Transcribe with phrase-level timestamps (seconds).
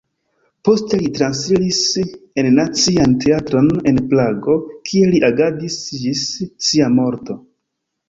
[0.69, 1.81] Poste li transiris
[2.45, 4.59] en Nacian Teatron en Prago,
[4.91, 6.29] kie li agadis ĝis
[6.73, 7.43] sia morto.